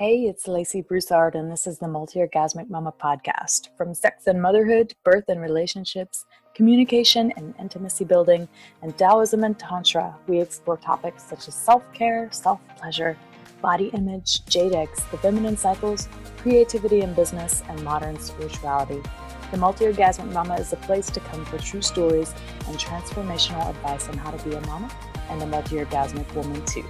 [0.00, 3.68] Hey, it's Lacey Broussard, and this is the Multi Orgasmic Mama podcast.
[3.76, 8.48] From sex and motherhood, birth and relationships, communication and intimacy building,
[8.80, 13.14] and Taoism and Tantra, we explore topics such as self care, self pleasure,
[13.60, 16.08] body image, jade eggs, the feminine cycles,
[16.38, 19.02] creativity in business, and modern spirituality.
[19.50, 22.34] The Multi Orgasmic Mama is a place to come for true stories
[22.68, 24.90] and transformational advice on how to be a mama
[25.28, 26.86] and a multi orgasmic woman, too.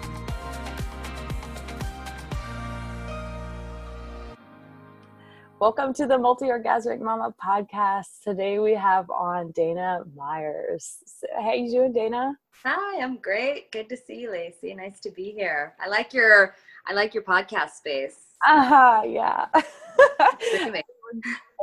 [5.60, 8.22] Welcome to the Multi Orgasmic Mama podcast.
[8.24, 10.96] Today we have on Dana Myers.
[11.38, 12.32] How you doing, Dana?
[12.64, 13.70] Hi, I'm great.
[13.70, 14.72] Good to see you, Lacey.
[14.72, 15.74] Nice to be here.
[15.78, 16.54] I like your
[16.86, 18.16] I like your podcast space.
[18.48, 19.48] Uh-huh, yeah.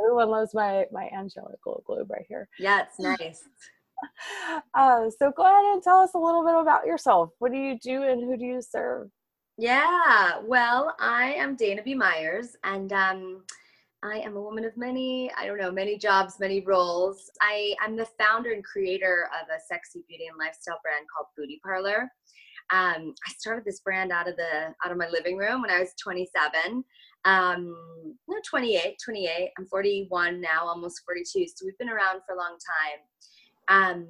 [0.00, 2.48] Everyone loves my my angelic glow globe right here.
[2.56, 3.42] Yeah, it's nice.
[4.74, 7.30] Uh, so go ahead and tell us a little bit about yourself.
[7.40, 9.10] What do you do and who do you serve?
[9.56, 11.96] Yeah, well, I am Dana B.
[11.96, 13.42] Myers, and um,
[14.02, 17.30] I am a woman of many, I don't know, many jobs, many roles.
[17.40, 21.60] I, I'm the founder and creator of a sexy beauty and lifestyle brand called Booty
[21.64, 22.02] Parlor.
[22.70, 25.80] Um, I started this brand out of the out of my living room when I
[25.80, 26.84] was 27.
[27.24, 27.74] Um,
[28.28, 29.50] no, 28, 28.
[29.58, 31.46] I'm 41 now, almost 42.
[31.48, 32.56] So we've been around for a long
[33.68, 33.96] time.
[33.96, 34.08] Um,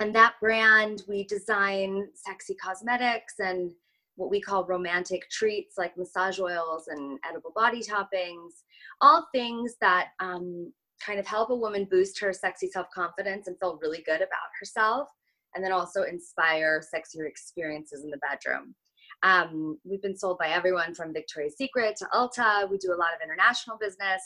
[0.00, 3.72] and that brand, we design sexy cosmetics and
[4.16, 8.62] what we call romantic treats like massage oils and edible body toppings,
[9.00, 10.72] all things that um,
[11.04, 14.50] kind of help a woman boost her sexy self confidence and feel really good about
[14.58, 15.08] herself,
[15.54, 18.74] and then also inspire sexier experiences in the bedroom.
[19.22, 22.68] Um, we've been sold by everyone from Victoria's Secret to Ulta.
[22.68, 24.20] We do a lot of international business.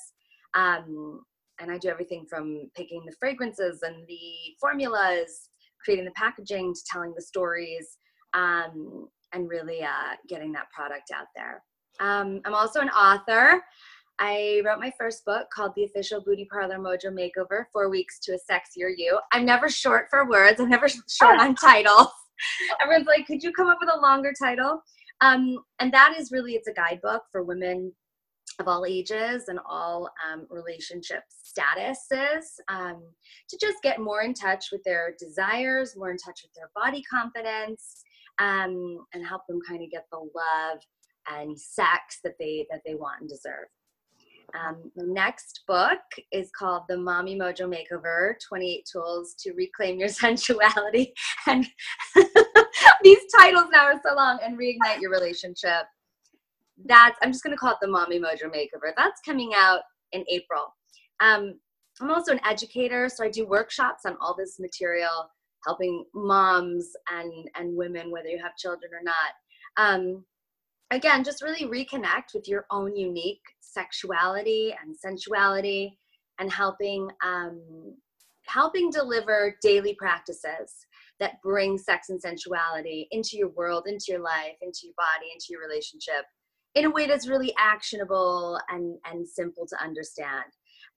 [0.55, 1.21] Um,
[1.61, 5.49] and I do everything from picking the fragrances and the formulas,
[5.85, 7.99] creating the packaging, to telling the stories.
[8.35, 11.63] Um, and really uh, getting that product out there.
[12.01, 13.63] Um, I'm also an author.
[14.19, 18.33] I wrote my first book called The Official Booty Parlor Mojo Makeover Four Weeks to
[18.33, 19.19] a Sexier You.
[19.33, 22.09] I'm never short for words, I'm never short on titles.
[22.83, 24.83] Everyone's like, could you come up with a longer title?
[25.21, 27.93] Um, and that is really, it's a guidebook for women
[28.59, 33.03] of all ages and all um, relationship statuses um,
[33.49, 37.03] to just get more in touch with their desires, more in touch with their body
[37.03, 38.03] confidence,
[38.39, 40.79] um, and help them kind of get the love
[41.29, 43.67] and sex that they that they want and deserve.
[44.55, 45.99] Um, the next book
[46.33, 51.13] is called The Mommy Mojo Makeover 28 Tools to Reclaim Your Sensuality.
[51.47, 51.67] And
[53.03, 55.85] these titles now are so long and reignite your relationship.
[56.85, 58.93] That's, I'm just going to call it The Mommy Mojo Makeover.
[58.97, 59.81] That's coming out
[60.13, 60.75] in April.
[61.21, 61.59] Um,
[62.01, 65.31] I'm also an educator, so I do workshops on all this material
[65.67, 69.33] helping moms and and women whether you have children or not.
[69.77, 70.25] Um,
[70.91, 75.99] again just really reconnect with your own unique sexuality and sensuality
[76.39, 77.95] and helping um,
[78.47, 80.73] helping deliver daily practices
[81.19, 85.47] that bring sex and sensuality into your world into your life into your body into
[85.51, 86.25] your relationship
[86.75, 90.45] in a way that's really actionable and and simple to understand.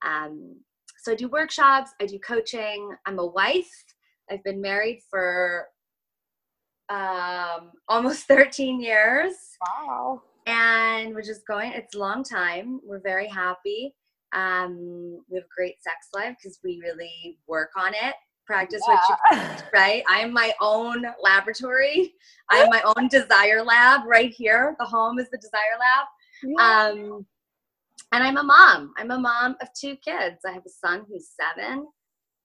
[0.04, 0.56] Um,
[1.02, 2.94] so i do workshops i do coaching.
[3.06, 3.84] I'm a wife
[4.30, 5.66] I've been married for
[6.88, 9.34] um, almost 13 years.
[9.60, 10.22] Wow.
[10.46, 12.80] And we're just going, it's a long time.
[12.84, 13.94] We're very happy.
[14.32, 18.14] Um, we have a great sex life because we really work on it.
[18.46, 18.94] Practice yeah.
[18.94, 20.02] what you right?
[20.08, 22.14] I'm my own laboratory.
[22.50, 24.74] I am my own desire lab right here.
[24.80, 26.06] The home is the desire lab.
[26.42, 27.02] Yeah.
[27.02, 27.26] Um,
[28.12, 28.92] and I'm a mom.
[28.96, 30.38] I'm a mom of two kids.
[30.44, 31.86] I have a son who's seven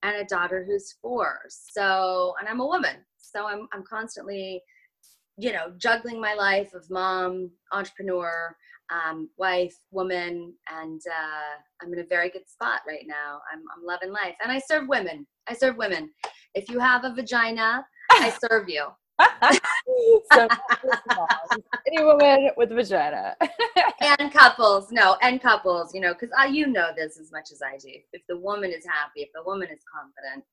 [0.03, 1.41] and a daughter who's four.
[1.50, 2.97] So, and I'm a woman.
[3.17, 4.61] So I'm, I'm constantly,
[5.38, 8.56] you know, juggling my life of mom, entrepreneur,
[8.89, 13.39] um, wife, woman, and uh, I'm in a very good spot right now.
[13.51, 14.35] I'm, I'm loving life.
[14.44, 15.25] And I serve women.
[15.47, 16.12] I serve women.
[16.53, 18.88] If you have a vagina, I serve you.
[20.33, 20.47] so,
[21.87, 23.35] any woman with a vagina.
[24.19, 27.77] and couples, no, and couples, you know, because you know this as much as I
[27.77, 27.94] do.
[28.13, 30.44] If the woman is happy, if the woman is confident,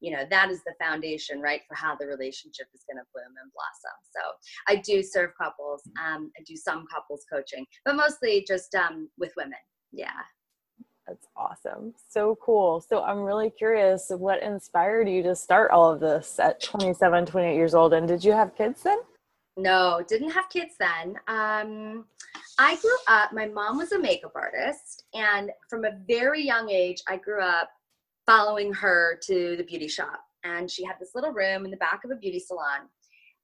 [0.00, 3.34] you know, that is the foundation, right, for how the relationship is going to bloom
[3.42, 3.96] and blossom.
[4.14, 4.20] So
[4.68, 5.82] I do serve couples.
[5.98, 9.58] Um, I do some couples coaching, but mostly just um, with women.
[9.92, 10.20] Yeah.
[11.06, 11.94] That's awesome.
[12.08, 12.80] So cool.
[12.80, 17.54] So I'm really curious what inspired you to start all of this at 27, 28
[17.54, 17.92] years old.
[17.92, 18.98] And did you have kids then?
[19.56, 21.16] No, didn't have kids then.
[21.28, 22.04] Um,
[22.58, 25.04] I grew up, my mom was a makeup artist.
[25.14, 27.70] And from a very young age, I grew up
[28.26, 30.20] following her to the beauty shop.
[30.44, 32.88] And she had this little room in the back of a beauty salon.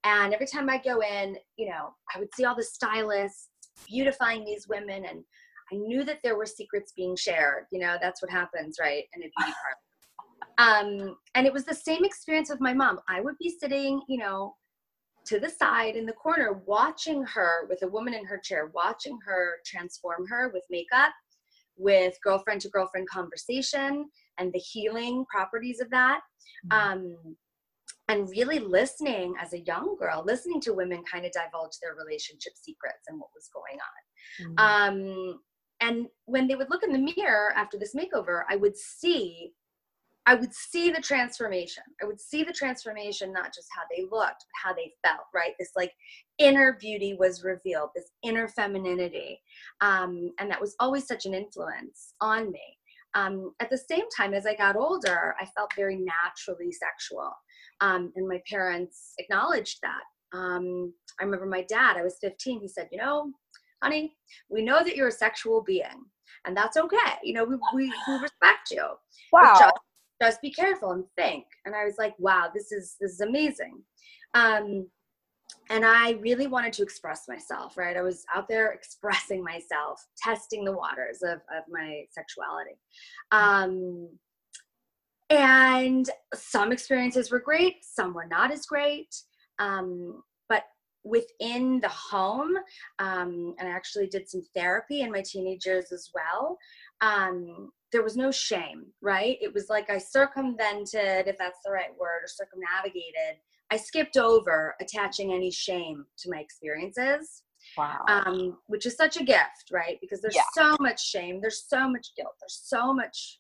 [0.05, 3.49] And every time I go in, you know, I would see all the stylists
[3.87, 5.25] beautifying these women and
[5.73, 7.65] I knew that there were secrets being shared.
[7.71, 9.77] You know, that's what happens, right, in a beauty parlor.
[10.59, 13.01] Um, and it was the same experience with my mom.
[13.09, 14.55] I would be sitting, you know,
[15.25, 19.19] to the side in the corner, watching her with a woman in her chair, watching
[19.25, 21.13] her transform her with makeup,
[21.77, 26.21] with girlfriend to girlfriend conversation, and the healing properties of that.
[26.71, 26.93] Mm-hmm.
[26.93, 27.37] Um,
[28.09, 32.53] and really listening as a young girl, listening to women kind of divulge their relationship
[32.57, 34.99] secrets and what was going on.
[34.99, 35.29] Mm-hmm.
[35.31, 35.41] Um,
[35.83, 39.53] and when they would look in the mirror after this makeover, I would see
[40.25, 41.83] I would see the transformation.
[42.01, 45.55] I would see the transformation, not just how they looked, but how they felt, right?
[45.59, 45.91] This like
[46.39, 49.41] inner beauty was revealed, this inner femininity.
[49.81, 52.79] Um, and that was always such an influence on me.
[53.15, 57.33] Um, at the same time, as I got older, I felt very naturally sexual.
[57.81, 60.39] Um, and my parents acknowledged that.
[60.39, 63.33] Um, I remember my dad, I was 15, he said, You know,
[63.83, 64.15] honey,
[64.49, 66.07] we know that you're a sexual being,
[66.47, 67.15] and that's okay.
[67.23, 68.85] You know, we, we, we respect you.
[69.33, 69.73] Wow.
[70.23, 71.45] just be careful and think.
[71.65, 73.83] And i was like wow this is this is amazing.
[74.35, 74.89] Um,
[75.69, 77.97] and i really wanted to express myself right?
[77.97, 82.77] I was out there expressing myself testing the waters of, of my sexuality.
[83.31, 84.09] Um,
[85.31, 89.15] and some experiences were great some were not as great.
[89.59, 90.65] Um, but
[91.05, 92.57] within the home
[92.99, 96.57] um, and i actually did some therapy in my teenage years as well
[97.03, 99.37] um, there was no shame, right?
[99.41, 103.39] It was like I circumvented, if that's the right word, or circumnavigated.
[103.71, 107.43] I skipped over attaching any shame to my experiences.
[107.77, 108.05] Wow.
[108.09, 109.99] Um, which is such a gift, right?
[110.01, 110.43] Because there's yeah.
[110.55, 113.39] so much shame, there's so much guilt, there's so much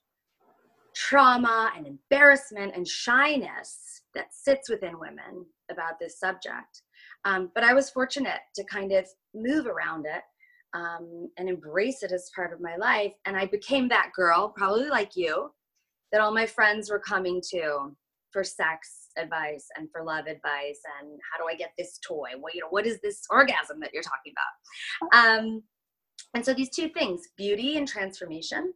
[0.94, 6.82] trauma and embarrassment and shyness that sits within women about this subject.
[7.25, 10.23] Um, but I was fortunate to kind of move around it
[10.75, 13.13] um, and embrace it as part of my life.
[13.27, 15.51] And I became that girl, probably like you,
[16.11, 17.95] that all my friends were coming to
[18.33, 22.31] for sex advice and for love advice and how do I get this toy?
[22.41, 25.39] What you know, what is this orgasm that you're talking about?
[25.39, 25.63] Um,
[26.35, 28.73] and so these two things, beauty and transformation,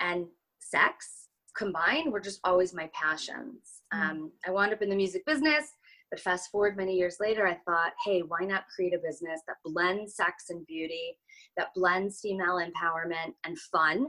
[0.00, 0.26] and
[0.60, 3.82] sex combined, were just always my passions.
[3.92, 4.10] Mm.
[4.10, 5.72] Um, I wound up in the music business.
[6.10, 9.56] But fast forward many years later, I thought, hey, why not create a business that
[9.64, 11.18] blends sex and beauty,
[11.56, 14.08] that blends female empowerment and fun?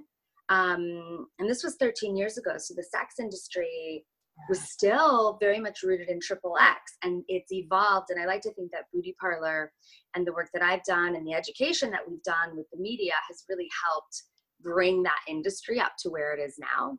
[0.49, 2.53] Um, and this was 13 years ago.
[2.57, 4.05] So the sex industry
[4.47, 8.07] was still very much rooted in triple X and it's evolved.
[8.09, 9.71] And I like to think that Booty Parlor
[10.15, 13.13] and the work that I've done and the education that we've done with the media
[13.27, 14.23] has really helped
[14.61, 16.97] bring that industry up to where it is now.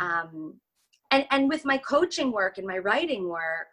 [0.00, 0.60] Um,
[1.10, 3.68] and, and with my coaching work and my writing work,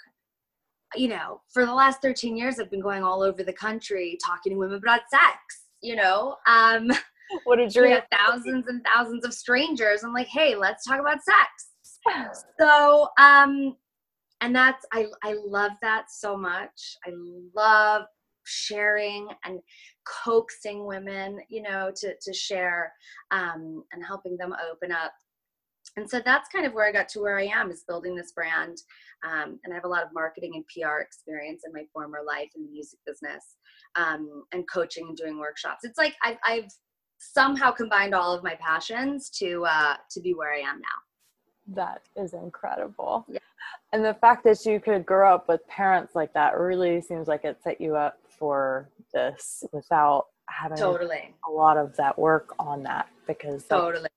[0.96, 4.54] you know, for the last 13 years, I've been going all over the country talking
[4.54, 6.36] to women about sex, you know.
[6.48, 6.90] Um,
[7.44, 8.00] what a dream.
[8.12, 10.04] thousands and thousands of strangers.
[10.04, 12.42] I'm like, hey, let's talk about sex.
[12.60, 13.76] so, um,
[14.42, 16.98] and that's, I, I love that so much.
[17.06, 17.12] I
[17.56, 18.04] love
[18.44, 19.60] sharing and
[20.06, 22.92] coaxing women, you know, to, to share
[23.30, 25.14] um, and helping them open up
[25.98, 28.32] and so that's kind of where I got to where I am is building this
[28.32, 28.78] brand.
[29.24, 32.50] Um, and I have a lot of marketing and PR experience in my former life
[32.56, 33.58] in the music business
[33.96, 35.84] um, and coaching and doing workshops.
[35.84, 36.72] It's like I've, I've
[37.20, 41.76] somehow combined all of my passions to uh, to be where I am now.
[41.76, 43.26] That is incredible.
[43.30, 43.40] Yeah.
[43.94, 47.46] And the fact that you could grow up with parents like that really seems like
[47.46, 52.82] it set you up for this without having totally a lot of that work on
[52.84, 54.10] that because totally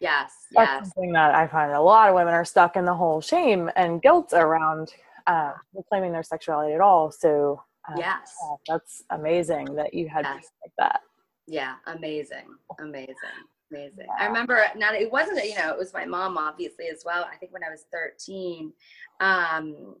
[0.00, 0.32] Yes.
[0.52, 0.92] That's yes.
[0.94, 4.00] something that I find a lot of women are stuck in the whole shame and
[4.00, 4.92] guilt around
[5.26, 7.10] uh, reclaiming their sexuality at all.
[7.12, 10.50] So uh, yes, uh, that's amazing that you had yes.
[10.62, 11.00] like that.
[11.46, 12.46] Yeah, amazing,
[12.80, 13.14] amazing,
[13.70, 14.06] amazing.
[14.06, 14.24] Yeah.
[14.24, 17.26] I remember now it wasn't you know it was my mom obviously as well.
[17.30, 18.72] I think when I was thirteen,
[19.20, 19.96] um,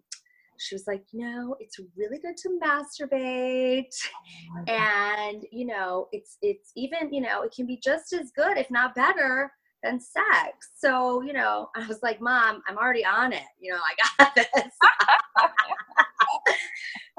[0.58, 3.94] she was like, you know, it's really good to masturbate,
[4.58, 8.56] oh and you know, it's it's even you know it can be just as good
[8.56, 9.50] if not better
[9.82, 10.70] than sex.
[10.76, 13.42] So, you know, I was like, Mom, I'm already on it.
[13.58, 14.46] You know, I got this.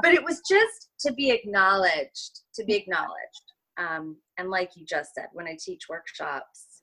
[0.01, 3.53] but it was just to be acknowledged, to be acknowledged.
[3.77, 6.81] Um, and like you just said, when I teach workshops,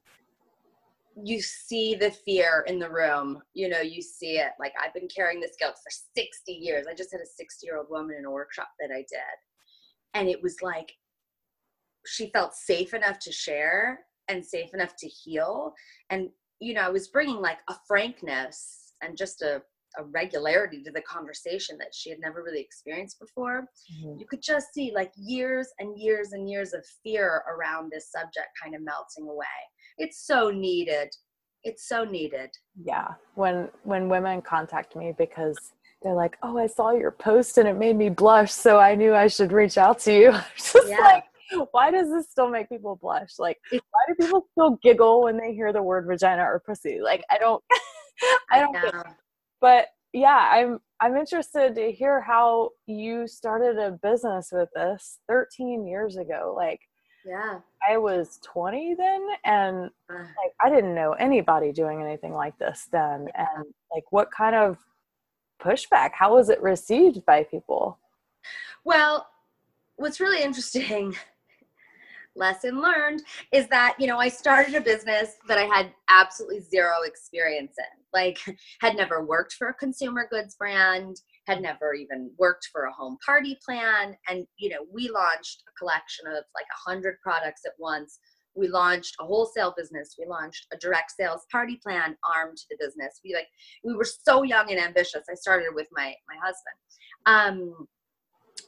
[1.25, 3.43] you see the fear in the room.
[3.55, 4.53] You know, you see it.
[4.61, 6.87] Like I've been carrying this guilt for 60 years.
[6.89, 9.39] I just had a 60 year old woman in a workshop that I did.
[10.15, 10.93] And it was like,
[12.07, 15.73] she felt safe enough to share and safe enough to heal
[16.11, 16.29] and
[16.61, 19.63] you know i was bringing like a frankness and just a,
[19.99, 23.69] a regularity to the conversation that she had never really experienced before.
[23.93, 24.19] Mm-hmm.
[24.19, 28.49] You could just see like years and years and years of fear around this subject
[28.63, 29.47] kind of melting away.
[29.99, 31.09] It's so needed.
[31.65, 32.51] It's so needed.
[32.83, 33.09] Yeah.
[33.35, 35.57] When when women contact me because
[36.03, 39.15] they're like, "Oh, I saw your post and it made me blush, so I knew
[39.15, 40.99] I should reach out to you." just yeah.
[40.99, 41.25] like
[41.73, 43.39] why does this still make people blush?
[43.39, 47.01] Like, why do people still giggle when they hear the word vagina or pussy?
[47.01, 47.63] Like, I don't,
[48.51, 49.07] I don't.
[49.61, 55.87] But yeah, I'm I'm interested to hear how you started a business with this 13
[55.87, 56.55] years ago.
[56.57, 56.81] Like,
[57.25, 60.15] yeah, I was 20 then, and ah.
[60.15, 63.29] like I didn't know anybody doing anything like this then.
[63.35, 64.79] And like, what kind of
[65.63, 66.13] pushback?
[66.13, 67.99] How was it received by people?
[68.85, 69.29] Well,
[69.97, 71.17] what's really interesting
[72.39, 76.95] lesson learned is that you know i started a business that i had absolutely zero
[77.05, 78.05] experience in.
[78.13, 78.39] Like
[78.81, 83.19] had never worked for a consumer goods brand had never even worked for a home
[83.25, 84.17] party plan.
[84.29, 88.19] And you know we launched a collection of like a hundred products at once.
[88.55, 90.17] We launched a wholesale business.
[90.19, 93.21] We launched a direct sales party plan arm to the business.
[93.25, 93.49] We like
[93.85, 95.25] we were so young and ambitious.
[95.31, 96.77] I started with my my husband.
[97.27, 97.89] Um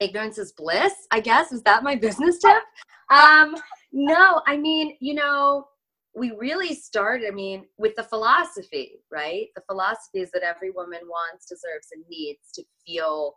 [0.01, 1.53] ignorance is bliss i guess.
[1.53, 2.63] Is that my business tip?
[3.11, 3.57] Um
[3.93, 5.67] no i mean you know
[6.15, 9.47] we really started i mean with the philosophy right?
[9.57, 13.35] The philosophy is that every woman wants deserves and needs to feel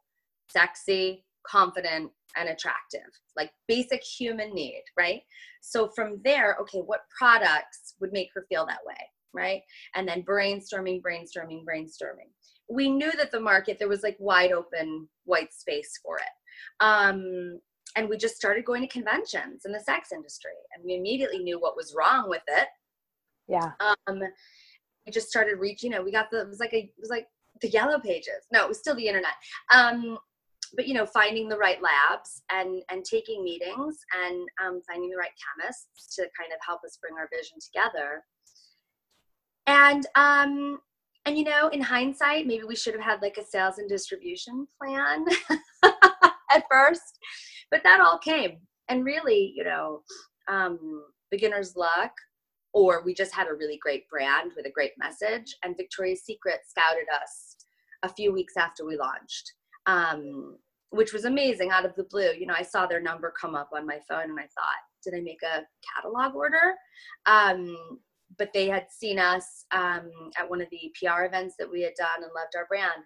[0.50, 5.22] sexy confident and attractive like basic human need right?
[5.62, 8.96] So from there okay what products would make her feel that way
[9.36, 9.62] right?
[9.96, 12.30] And then brainstorming brainstorming brainstorming.
[12.70, 16.34] We knew that the market there was like wide open white space for it
[16.80, 17.60] um,
[17.96, 21.60] and we just started going to conventions in the sex industry and we immediately knew
[21.60, 22.68] what was wrong with it.
[23.48, 23.72] Yeah.
[23.80, 24.22] Um
[25.06, 27.10] we just started reaching you know we got the it was like a it was
[27.10, 27.28] like
[27.62, 28.48] the yellow pages.
[28.52, 29.34] No it was still the internet.
[29.74, 30.18] Um
[30.76, 35.18] but you know finding the right labs and and taking meetings and um, finding the
[35.18, 38.24] right chemists to kind of help us bring our vision together.
[39.68, 40.80] And um
[41.26, 44.68] and you know in hindsight maybe we should have had like a sales and distribution
[44.80, 45.26] plan
[46.54, 47.20] at first,
[47.72, 48.58] but that all came.
[48.90, 50.02] And really, you know,
[50.50, 52.12] um, beginner's luck,
[52.74, 55.56] or we just had a really great brand with a great message.
[55.64, 57.56] And Victoria's Secret scouted us
[58.04, 59.54] a few weeks after we launched,
[59.86, 60.58] um,
[60.90, 62.32] which was amazing out of the blue.
[62.38, 65.14] You know, I saw their number come up on my phone and I thought, did
[65.16, 65.64] I make a
[65.96, 66.76] catalog order?
[67.26, 67.78] Um,
[68.38, 71.94] but they had seen us um, at one of the PR events that we had
[71.98, 73.04] done and loved our brand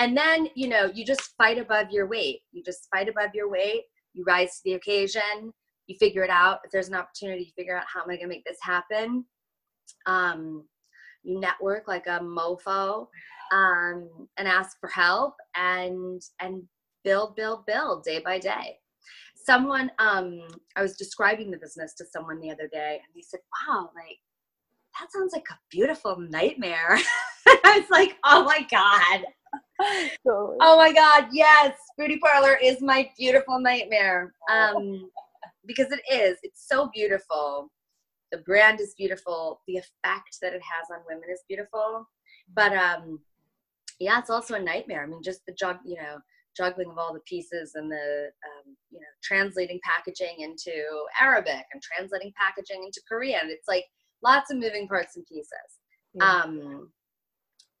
[0.00, 2.40] and then you know you just fight above your weight.
[2.50, 3.82] You just fight above your weight.
[4.14, 5.52] You rise to the occasion.
[5.86, 6.60] You figure it out.
[6.64, 9.24] If there's an opportunity you figure out how am i going to make this happen.
[10.06, 10.64] Um,
[11.22, 13.06] you network like a mofo
[13.52, 16.62] um, and ask for help and and
[17.04, 18.78] build build build day by day.
[19.44, 20.40] Someone um,
[20.76, 24.18] i was describing the business to someone the other day and they said wow like
[24.98, 26.98] that sounds like a beautiful nightmare.
[27.46, 29.24] I was like oh my god
[30.26, 30.56] totally.
[30.60, 31.76] Oh my God, yes.
[31.98, 34.34] Booty Parlor is my beautiful nightmare.
[34.50, 35.10] Um,
[35.66, 36.38] because it is.
[36.42, 37.70] It's so beautiful.
[38.32, 39.60] The brand is beautiful.
[39.66, 42.08] The effect that it has on women is beautiful.
[42.54, 43.20] But um,
[43.98, 45.04] yeah, it's also a nightmare.
[45.04, 46.18] I mean, just the jug, you know,
[46.56, 50.72] juggling of all the pieces and the um, you know translating packaging into
[51.20, 53.42] Arabic and translating packaging into Korean.
[53.44, 53.84] It's like
[54.22, 55.78] lots of moving parts and pieces.
[56.14, 56.42] Yeah.
[56.42, 56.90] Um,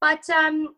[0.00, 0.74] but um,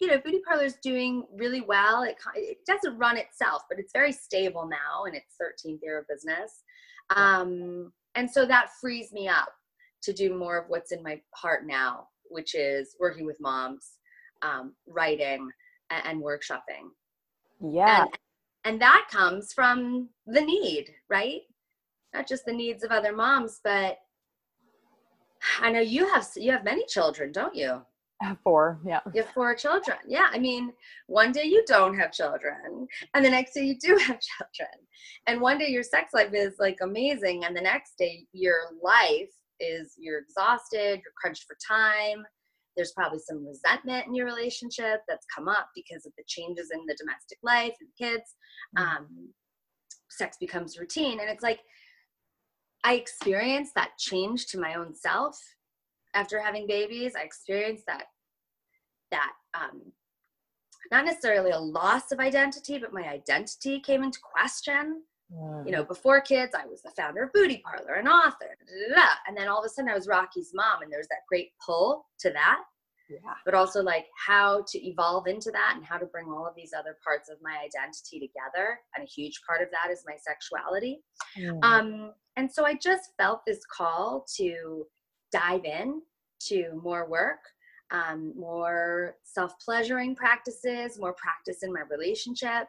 [0.00, 2.02] you know, Booty Parlor is doing really well.
[2.02, 6.08] It, it doesn't run itself, but it's very stable now in its 13th year of
[6.08, 6.62] business.
[7.14, 9.48] Um, and so that frees me up
[10.02, 13.92] to do more of what's in my heart now, which is working with moms,
[14.42, 15.48] um, writing,
[15.90, 16.90] and, and, workshopping.
[17.60, 18.02] Yeah.
[18.02, 18.18] And,
[18.64, 21.40] and that comes from the need, right?
[22.14, 23.98] Not just the needs of other moms, but
[25.60, 27.82] I know you have you have many children, don't you?
[28.44, 29.00] Four, yeah.
[29.12, 29.98] You have four children.
[30.06, 30.28] Yeah.
[30.32, 30.72] I mean,
[31.06, 34.70] one day you don't have children, and the next day you do have children.
[35.26, 39.30] And one day your sex life is like amazing, and the next day your life
[39.60, 42.24] is you're exhausted, you're crunched for time.
[42.76, 46.80] There's probably some resentment in your relationship that's come up because of the changes in
[46.86, 48.34] the domestic life and kids.
[48.76, 48.96] Mm-hmm.
[48.96, 49.28] Um,
[50.10, 51.20] sex becomes routine.
[51.20, 51.60] And it's like,
[52.84, 55.38] I experienced that change to my own self
[56.16, 58.04] after having babies i experienced that
[59.10, 59.80] that um,
[60.90, 65.66] not necessarily a loss of identity but my identity came into question mm.
[65.66, 69.02] you know before kids i was the founder of booty parlor an author da, da,
[69.02, 71.26] da, and then all of a sudden i was rocky's mom and there was that
[71.28, 72.60] great pull to that
[73.08, 73.18] yeah.
[73.44, 76.72] but also like how to evolve into that and how to bring all of these
[76.76, 78.78] other parts of my identity together.
[78.96, 81.00] And a huge part of that is my sexuality.
[81.38, 81.64] Mm.
[81.64, 84.86] Um, and so I just felt this call to
[85.32, 86.02] dive in
[86.48, 87.38] to more work,
[87.90, 92.68] um, more self pleasuring practices, more practice in my relationship,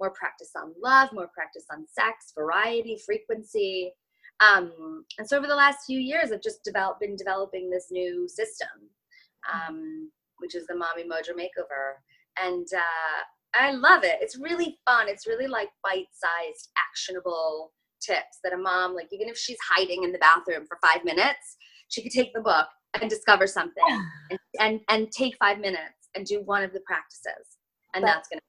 [0.00, 3.92] more practice on love, more practice on sex, variety, frequency.
[4.40, 8.28] Um, and so over the last few years, I've just developed, been developing this new
[8.28, 8.68] system,
[9.52, 11.94] um, which is the Mommy Mojo Makeover.
[12.40, 13.22] And uh,
[13.54, 14.18] I love it.
[14.20, 15.08] It's really fun.
[15.08, 20.12] It's really like bite-sized, actionable tips that a mom, like even if she's hiding in
[20.12, 21.56] the bathroom for five minutes,
[21.88, 22.66] she could take the book
[23.00, 23.84] and discover something
[24.30, 27.58] and, and, and take five minutes and do one of the practices.
[27.94, 28.48] And that's, that's going to be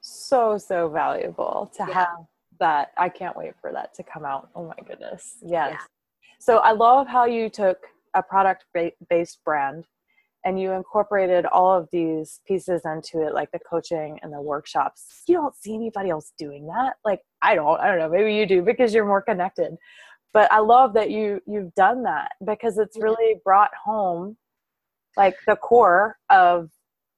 [0.00, 1.94] so so valuable to yeah.
[1.94, 2.26] have
[2.60, 2.92] that.
[2.96, 4.48] I can't wait for that to come out.
[4.54, 5.36] Oh my goodness.
[5.42, 5.72] Yes.
[5.72, 5.78] Yeah.
[6.38, 7.78] so i love how you took
[8.14, 8.64] a product
[9.10, 9.86] based brand
[10.44, 15.22] and you incorporated all of these pieces into it like the coaching and the workshops.
[15.26, 16.94] You don't see anybody else doing that.
[17.04, 18.08] Like i don't i don't know.
[18.08, 19.76] Maybe you do because you're more connected
[20.32, 24.36] but i love that you you've done that because it's really brought home
[25.16, 26.70] like the core of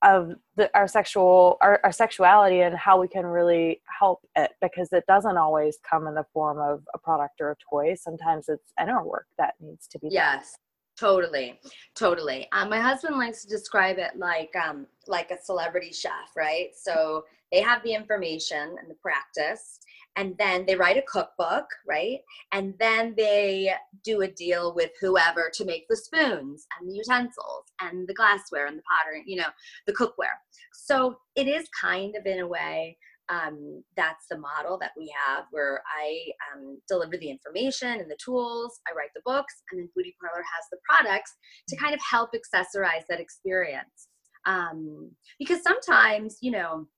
[0.02, 4.93] of the, our sexual our, our sexuality and how we can really help it because
[4.93, 7.95] it doesn't always come in the form of a product or a toy.
[7.95, 10.14] Sometimes it's inner work that needs to be done.
[10.14, 10.57] yes
[10.99, 11.59] totally
[11.95, 12.47] totally.
[12.52, 16.71] Um, my husband likes to describe it like um, like a celebrity chef right?
[16.75, 19.81] So they have the information and the practice
[20.21, 22.19] and then they write a cookbook, right?
[22.53, 23.73] And then they
[24.05, 28.67] do a deal with whoever to make the spoons and the utensils and the glassware
[28.67, 29.49] and the pottery, you know,
[29.87, 30.37] the cookware.
[30.75, 32.99] So it is kind of in a way
[33.31, 38.19] um, that's the model that we have where I um, deliver the information and the
[38.23, 41.33] tools, I write the books, and then Booty Parlor has the products
[41.69, 44.09] to kind of help accessorize that experience.
[44.47, 46.89] Um, because sometimes, you know,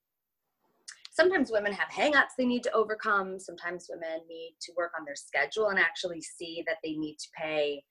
[1.22, 3.38] sometimes women have hangups they need to overcome.
[3.38, 7.28] Sometimes women need to work on their schedule and actually see that they need to
[7.36, 7.82] pay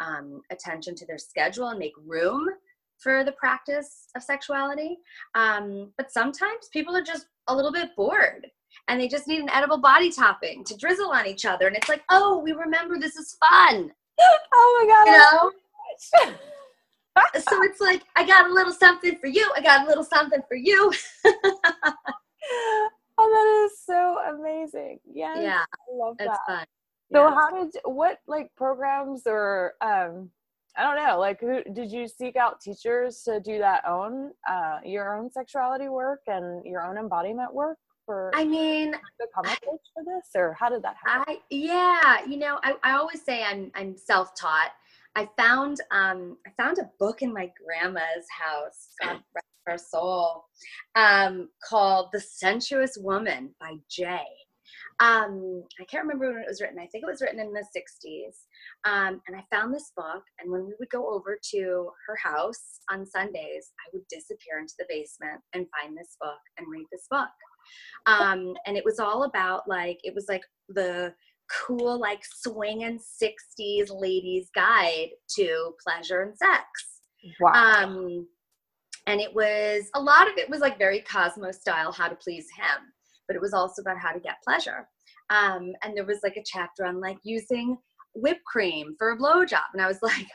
[0.00, 2.46] um, attention to their schedule and make room
[2.98, 4.98] for the practice of sexuality.
[5.34, 8.46] Um, but sometimes people are just a little bit bored
[8.88, 11.66] and they just need an edible body topping to drizzle on each other.
[11.66, 13.92] And it's like, oh, we remember this is fun.
[14.54, 15.06] oh my God.
[15.06, 16.34] You know?
[17.40, 19.50] so it's like, I got a little something for you.
[19.56, 20.92] I got a little something for you.
[23.18, 25.00] oh, that is so amazing.
[25.04, 26.38] Yes, yeah, I love that.
[26.46, 26.66] Fun.
[27.12, 27.34] So, yeah.
[27.34, 30.30] how did what like programs or um,
[30.76, 34.78] I don't know, like who did you seek out teachers to do that own uh,
[34.84, 37.78] your own sexuality work and your own embodiment work?
[38.06, 41.36] For I mean, the comic for this, or how did that happen?
[41.38, 44.72] I yeah, you know, I, I always say I'm I'm self taught.
[45.16, 48.90] I found um I found a book in my grandma's house.
[49.02, 49.20] God
[49.66, 50.44] her soul,
[50.94, 54.20] um, called The Sensuous Woman by J.
[55.00, 56.78] Um, I can't remember when it was written.
[56.78, 58.34] I think it was written in the 60s.
[58.84, 62.80] Um, and I found this book, and when we would go over to her house
[62.90, 67.06] on Sundays, I would disappear into the basement and find this book and read this
[67.10, 67.28] book.
[68.06, 71.14] Um, and it was all about like, it was like the
[71.50, 76.64] cool, like swinging 60s ladies' guide to pleasure and sex.
[77.40, 77.52] Wow.
[77.52, 78.26] Um,
[79.06, 82.46] and it was a lot of it was like very Cosmo style, how to please
[82.56, 82.92] him,
[83.26, 84.88] but it was also about how to get pleasure.
[85.30, 87.76] Um, and there was like a chapter on like using
[88.14, 90.26] whipped cream for a blowjob, and I was like,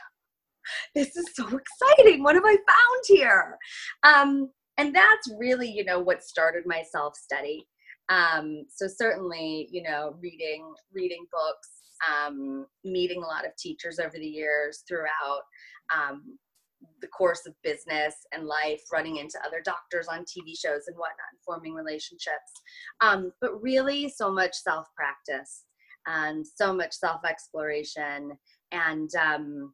[0.94, 2.22] this is so exciting.
[2.22, 3.58] What have I found here?
[4.02, 7.66] Um, and that's really, you know, what started my self study.
[8.10, 11.68] Um, so certainly, you know, reading reading books,
[12.10, 15.42] um, meeting a lot of teachers over the years throughout,
[15.94, 16.38] um,
[17.00, 21.38] the course of business and life, running into other doctors on TV shows and whatnot,
[21.44, 22.52] forming relationships.
[23.00, 25.64] Um, but really, so much self practice
[26.06, 28.32] and so much self exploration
[28.72, 29.72] and um,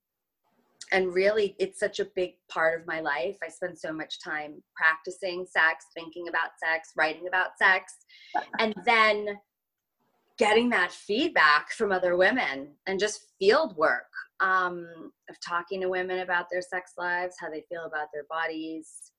[0.92, 4.62] and really it's such a big part of my life i spend so much time
[4.75, 7.94] practicing sex thinking about sex writing about sex
[8.59, 9.38] and then
[10.38, 16.20] getting that feedback from other women and just field work um, of talking to women
[16.20, 19.12] about their sex lives, how they feel about their bodies,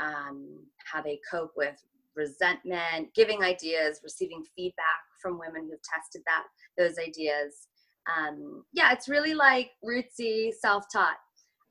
[0.00, 1.76] um, how they cope with
[2.16, 6.44] resentment, giving ideas, receiving feedback from women who've tested that
[6.76, 7.68] those ideas.
[8.06, 11.18] Um, yeah, it's really like rootsy, self-taught,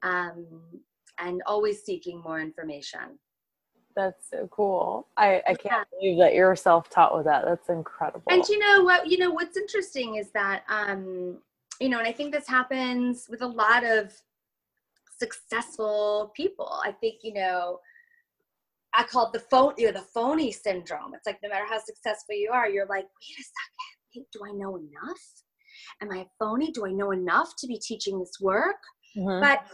[0.03, 0.45] um,
[1.19, 3.19] and always seeking more information.
[3.95, 5.07] That's so cool.
[5.15, 5.83] I, I can't yeah.
[5.97, 7.45] believe that you're self-taught with that.
[7.45, 8.23] That's incredible.
[8.29, 9.09] And you know what?
[9.09, 11.37] You know what's interesting is that um,
[11.79, 14.13] you know, and I think this happens with a lot of
[15.17, 16.79] successful people.
[16.83, 17.79] I think, you know,
[18.93, 21.13] I call it the phone, you know, the phony syndrome.
[21.13, 24.51] It's like no matter how successful you are, you're like, wait a second, do I
[24.51, 25.21] know enough?
[26.01, 26.71] Am I a phony?
[26.71, 28.77] Do I know enough to be teaching this work?
[29.17, 29.41] Mm-hmm.
[29.41, 29.65] But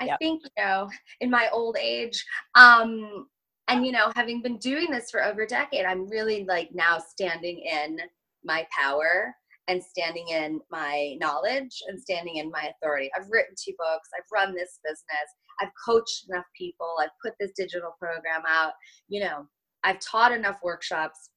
[0.00, 0.18] I yep.
[0.18, 0.88] think, you know,
[1.20, 3.26] in my old age, um,
[3.68, 6.98] and you know, having been doing this for over a decade, I'm really like now
[6.98, 7.98] standing in
[8.44, 9.34] my power
[9.68, 13.10] and standing in my knowledge and standing in my authority.
[13.16, 15.28] I've written two books, I've run this business,
[15.60, 18.72] I've coached enough people, I've put this digital program out,
[19.08, 19.46] you know,
[19.84, 21.30] I've taught enough workshops.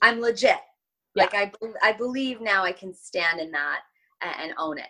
[0.00, 0.58] I'm legit.
[1.14, 1.24] Yeah.
[1.24, 3.80] Like I, I believe now I can stand in that
[4.22, 4.88] and, own it.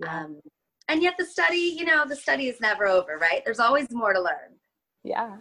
[0.00, 0.24] Yeah.
[0.24, 0.40] Um,
[0.88, 3.42] and yet the study, you know, the study is never over, right?
[3.44, 4.56] There's always more to learn.
[5.04, 5.36] Yeah.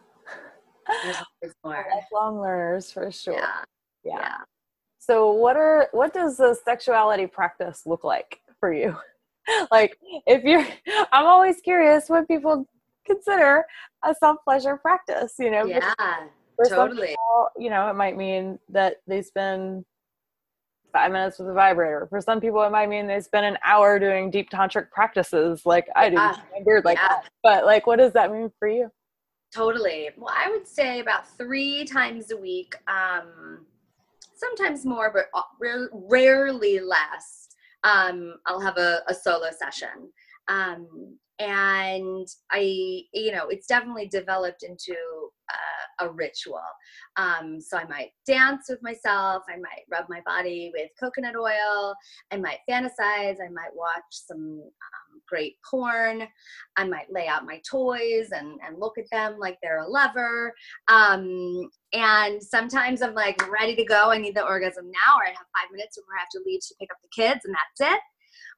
[1.04, 1.86] There's always more.
[1.94, 3.36] Lifelong learners for sure.
[3.36, 3.64] Yeah.
[4.04, 4.20] yeah.
[4.20, 4.38] yeah.
[5.00, 8.98] So what are what does the sexuality practice look like for you?
[9.72, 10.68] like if you're
[11.14, 12.68] I'm always curious what people
[13.06, 13.64] consider
[14.04, 15.66] a self pleasure practice, you know.
[15.66, 15.94] Yeah.
[16.68, 17.10] Totally.
[17.10, 19.86] People, you know, it might mean that they spend
[20.92, 22.08] five minutes with a vibrator.
[22.10, 25.88] For some people, it might mean they spend an hour doing deep tantric practices, like
[25.96, 26.36] I do, yeah.
[26.66, 27.08] weird like yeah.
[27.08, 27.30] that.
[27.44, 28.90] But like, what does that mean for you?
[29.54, 30.10] Totally.
[30.18, 32.76] Well, I would say about three times a week.
[32.88, 33.66] Um,
[34.36, 37.50] sometimes more, but uh, rarely less.
[37.84, 40.12] Um, I'll have a, a solo session.
[40.48, 44.96] Um, and I, you know, it's definitely developed into
[45.54, 46.60] uh, a ritual.
[47.16, 49.44] Um, so I might dance with myself.
[49.48, 51.96] I might rub my body with coconut oil.
[52.32, 53.38] I might fantasize.
[53.40, 56.28] I might watch some um, great porn.
[56.76, 60.54] I might lay out my toys and, and look at them like they're a lover.
[60.88, 64.12] Um, and sometimes I'm like ready to go.
[64.12, 66.62] I need the orgasm now, or I have five minutes before I have to leave
[66.62, 68.02] to pick up the kids, and that's it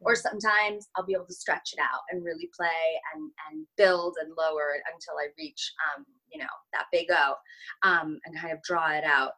[0.02, 2.68] or sometimes I'll be able to stretch it out and really play
[3.14, 7.34] and and build and lower it until I reach um, you know that big O
[7.84, 9.34] um, and kind of draw it out.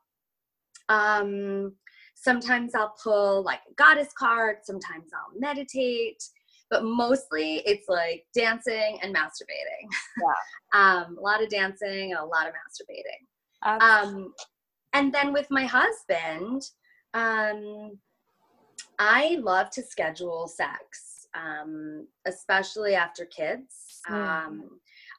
[0.90, 1.74] Um,
[2.16, 4.58] sometimes I'll pull like a goddess card.
[4.64, 6.22] Sometimes I'll meditate.
[6.70, 9.90] But mostly it's like dancing and masturbating.
[10.22, 10.74] Yeah.
[10.80, 13.26] um, a lot of dancing and a lot of masturbating.
[13.64, 14.34] Um,
[14.94, 16.62] and then with my husband,
[17.14, 17.98] um,
[19.04, 24.00] I love to schedule sex, um, especially after kids.
[24.08, 24.14] Mm.
[24.14, 24.70] Um,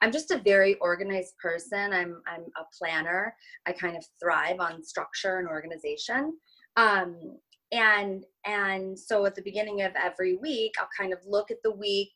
[0.01, 1.93] I'm just a very organized person.
[1.93, 3.35] I'm I'm a planner.
[3.67, 6.39] I kind of thrive on structure and organization.
[6.77, 7.39] Um,
[7.73, 11.73] and and so at the beginning of every week, I'll kind of look at the
[11.73, 12.13] week.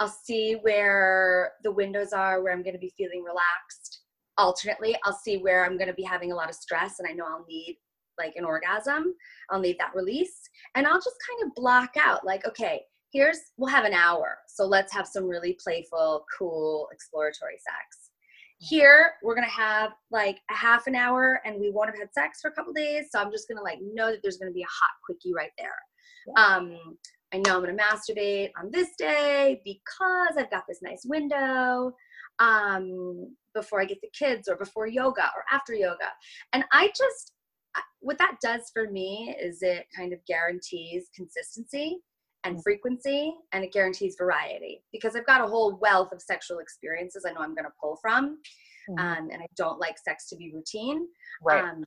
[0.00, 4.00] I'll see where the windows are, where I'm going to be feeling relaxed.
[4.38, 7.12] Alternately, I'll see where I'm going to be having a lot of stress, and I
[7.12, 7.78] know I'll need
[8.20, 9.14] like an orgasm.
[9.50, 10.40] I'll need that release.
[10.74, 14.38] And I'll just kind of block out like, okay, here's, we'll have an hour.
[14.46, 18.10] So let's have some really playful, cool, exploratory sex.
[18.58, 22.40] Here, we're gonna have like a half an hour and we won't have had sex
[22.42, 23.06] for a couple days.
[23.10, 25.78] So I'm just gonna like know that there's gonna be a hot quickie right there.
[26.36, 26.76] Um,
[27.32, 31.92] I know I'm gonna masturbate on this day because I've got this nice window
[32.38, 36.08] um, before I get the kids or before yoga or after yoga.
[36.52, 37.32] And I just,
[38.00, 41.98] what that does for me is it kind of guarantees consistency
[42.44, 42.62] and mm.
[42.62, 47.32] frequency and it guarantees variety because I've got a whole wealth of sexual experiences I
[47.32, 48.38] know I'm going to pull from.
[48.90, 48.98] Mm-hmm.
[48.98, 51.06] Um, and I don't like sex to be routine.
[51.42, 51.62] Right.
[51.62, 51.84] Um,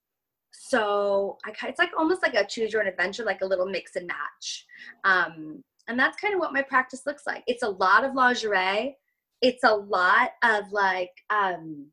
[0.52, 3.96] so I, it's like almost like a choose your own adventure, like a little mix
[3.96, 4.66] and match.
[5.04, 7.44] Um, and that's kind of what my practice looks like.
[7.48, 8.96] It's a lot of lingerie.
[9.42, 11.88] It's a lot of like um,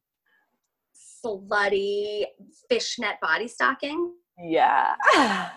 [1.25, 2.25] slutty
[2.69, 4.13] fishnet body stocking.
[4.43, 4.95] Yeah.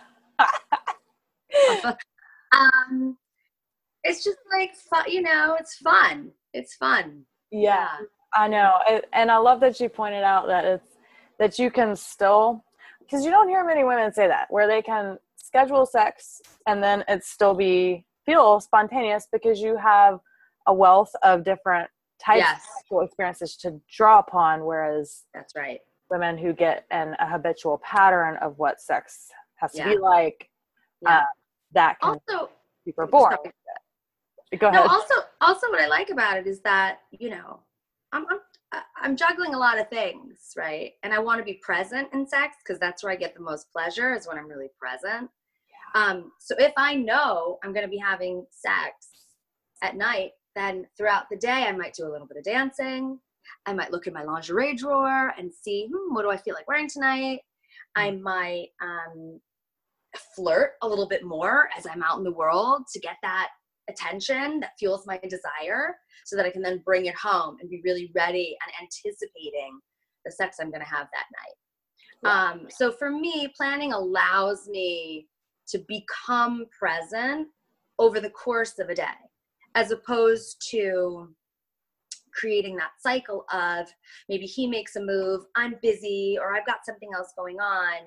[2.53, 3.17] um,
[4.03, 4.71] it's just like
[5.07, 6.31] you know, it's fun.
[6.53, 7.23] It's fun.
[7.51, 8.05] Yeah, yeah.
[8.35, 8.79] I know.
[9.13, 10.97] And I love that you pointed out that it's
[11.39, 12.63] that you can still
[12.99, 17.03] because you don't hear many women say that where they can schedule sex and then
[17.07, 20.19] it still be feel spontaneous because you have
[20.67, 21.89] a wealth of different
[22.23, 22.57] types yes.
[22.57, 27.79] of sexual experiences to draw upon whereas that's right women who get an, a habitual
[27.83, 29.89] pattern of what sex has to yeah.
[29.89, 30.49] be like
[31.01, 31.19] yeah.
[31.19, 31.23] uh,
[31.71, 32.49] that can also
[32.85, 33.37] super boring
[34.59, 37.59] go ahead no, also also what i like about it is that you know
[38.11, 38.39] i'm i'm
[39.01, 42.57] i'm juggling a lot of things right and i want to be present in sex
[42.63, 45.29] because that's where i get the most pleasure is when i'm really present
[45.95, 46.03] yeah.
[46.03, 49.09] um so if i know i'm going to be having sex
[49.81, 53.19] at night then throughout the day, I might do a little bit of dancing.
[53.65, 56.67] I might look in my lingerie drawer and see, hmm, what do I feel like
[56.67, 57.39] wearing tonight?
[57.95, 58.21] I mm.
[58.21, 59.39] might um,
[60.35, 63.49] flirt a little bit more as I'm out in the world to get that
[63.89, 67.81] attention that fuels my desire so that I can then bring it home and be
[67.83, 69.79] really ready and anticipating
[70.25, 71.55] the sex I'm going to have that night.
[72.23, 72.51] Yeah.
[72.51, 75.27] Um, so for me, planning allows me
[75.67, 77.49] to become present
[77.99, 79.03] over the course of a day
[79.75, 81.29] as opposed to
[82.33, 83.87] creating that cycle of
[84.27, 87.99] maybe he makes a move, I'm busy, or I've got something else going on.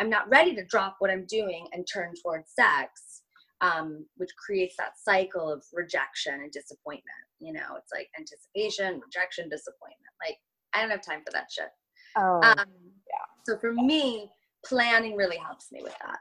[0.00, 3.22] I'm not ready to drop what I'm doing and turn towards sex,
[3.60, 7.04] um, which creates that cycle of rejection and disappointment.
[7.40, 10.14] You know, it's like anticipation, rejection, disappointment.
[10.24, 10.38] Like,
[10.72, 11.68] I don't have time for that shit.
[12.16, 13.26] Oh, um, yeah.
[13.44, 14.30] So for me,
[14.64, 16.18] planning really helps me with that.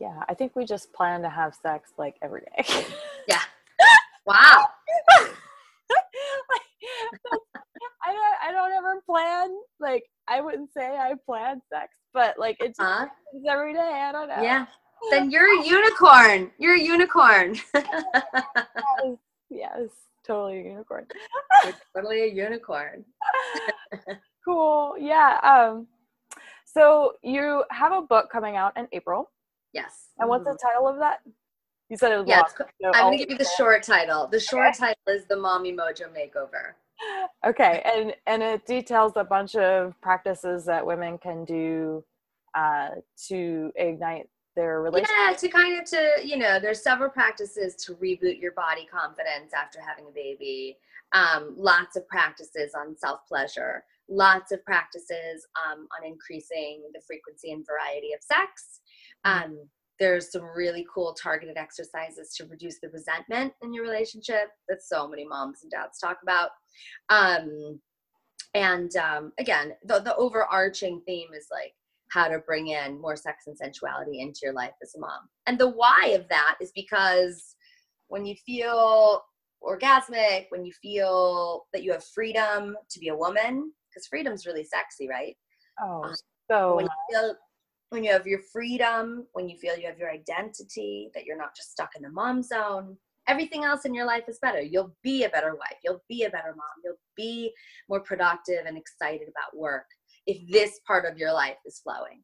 [0.00, 2.86] Yeah, I think we just plan to have sex like every day.
[3.28, 3.40] yeah.
[4.26, 4.64] Wow.
[8.06, 12.56] I don't I don't ever plan like I wouldn't say I plan sex, but like
[12.60, 13.06] it's uh-huh.
[13.48, 14.02] every day.
[14.04, 14.42] I don't know.
[14.42, 14.66] Yeah.
[15.10, 16.50] Then you're a unicorn.
[16.58, 17.56] You're a unicorn.
[17.74, 19.16] yes,
[19.50, 19.88] yes,
[20.26, 21.06] totally a unicorn.
[21.64, 23.04] you're totally a unicorn.
[24.44, 24.96] cool.
[24.98, 25.38] Yeah.
[25.42, 25.86] Um
[26.64, 29.30] so you have a book coming out in April.
[29.72, 30.08] Yes.
[30.18, 30.66] And what's the mm-hmm.
[30.66, 31.20] title of that?
[31.90, 32.42] You said it was yeah,
[32.82, 32.92] long.
[32.94, 34.26] I'm going to give you the short title.
[34.26, 34.78] The short okay.
[34.78, 36.72] title is The Mommy Mojo Makeover.
[37.46, 42.02] Okay, and and it details a bunch of practices that women can do
[42.54, 42.90] uh,
[43.28, 45.14] to ignite their relationship.
[45.28, 49.52] Yeah, to kind of to you know, there's several practices to reboot your body confidence
[49.52, 50.78] after having a baby.
[51.12, 53.84] Um, lots of practices on self pleasure.
[54.08, 58.80] Lots of practices um, on increasing the frequency and variety of sex.
[59.26, 59.44] Mm-hmm.
[59.44, 59.58] Um,
[59.98, 65.08] there's some really cool targeted exercises to reduce the resentment in your relationship that so
[65.08, 66.50] many moms and dads talk about.
[67.08, 67.78] Um,
[68.54, 71.74] and um, again, the, the overarching theme is like
[72.10, 75.28] how to bring in more sex and sensuality into your life as a mom.
[75.46, 77.56] And the why of that is because
[78.08, 79.22] when you feel
[79.62, 84.64] orgasmic, when you feel that you have freedom to be a woman, because freedom's really
[84.64, 85.36] sexy, right?
[85.80, 86.14] Oh, um,
[86.50, 87.34] so when you feel
[87.90, 91.54] when you have your freedom, when you feel you have your identity, that you're not
[91.56, 94.60] just stuck in the mom zone, everything else in your life is better.
[94.60, 95.78] You'll be a better wife.
[95.84, 96.82] You'll be a better mom.
[96.84, 97.52] You'll be
[97.88, 99.86] more productive and excited about work
[100.26, 102.22] if this part of your life is flowing.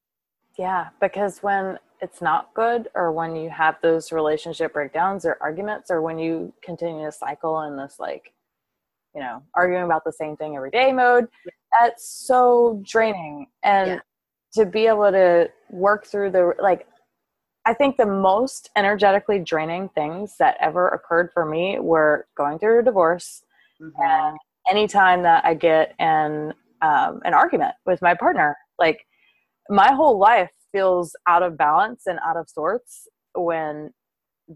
[0.58, 5.90] Yeah, because when it's not good, or when you have those relationship breakdowns or arguments,
[5.90, 8.32] or when you continue to cycle in this, like,
[9.14, 11.28] you know, arguing about the same thing every day mode,
[11.78, 13.46] that's so draining.
[13.62, 13.98] And yeah
[14.54, 16.86] to be able to work through the like
[17.66, 22.80] I think the most energetically draining things that ever occurred for me were going through
[22.80, 23.42] a divorce
[23.80, 24.00] mm-hmm.
[24.00, 28.56] and anytime that I get an um, an argument with my partner.
[28.78, 29.04] Like
[29.68, 33.90] my whole life feels out of balance and out of sorts when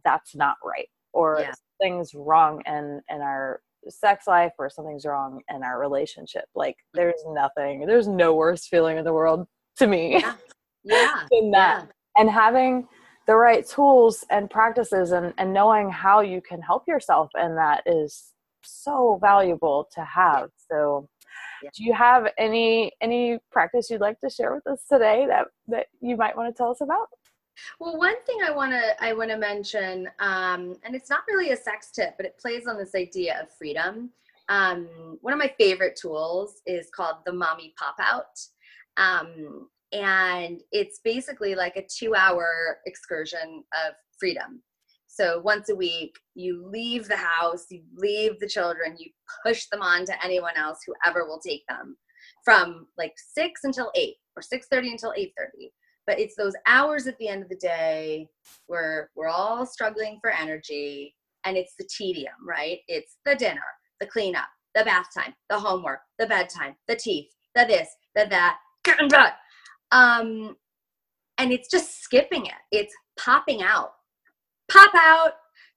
[0.05, 1.53] that's not right or yeah.
[1.81, 6.45] something's wrong in in our sex life or something's wrong in our relationship.
[6.55, 10.35] Like there's nothing, there's no worse feeling in the world to me yeah,
[10.85, 11.27] yeah.
[11.33, 11.85] in that.
[11.87, 12.21] Yeah.
[12.21, 12.89] and having
[13.27, 17.83] the right tools and practices and, and knowing how you can help yourself and that
[17.87, 20.51] is so valuable to have.
[20.71, 21.09] So
[21.75, 25.87] do you have any any practice you'd like to share with us today that that
[26.01, 27.09] you might want to tell us about?
[27.79, 31.51] Well one thing i want to i want to mention um, and it's not really
[31.51, 34.11] a sex tip but it plays on this idea of freedom.
[34.51, 38.39] Um, one of my favorite tools is called the mommy pop out
[38.97, 44.63] um, and it's basically like a two hour excursion of freedom.
[45.07, 49.11] So once a week, you leave the house, you leave the children, you
[49.47, 51.97] push them on to anyone else, whoever will take them
[52.45, 55.71] from like six until eight or 6.30 until 8.30
[56.07, 58.29] but it's those hours at the end of the day
[58.67, 63.63] where we're all struggling for energy and it's the tedium right it's the dinner
[64.01, 68.59] the cleanup the bath time the homework the bedtime the teeth the this the that
[69.93, 70.57] um,
[71.39, 72.53] and it's just skipping it.
[72.73, 73.93] It's popping out.
[74.71, 75.33] Pop out